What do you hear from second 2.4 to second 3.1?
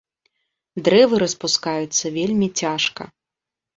цяжка.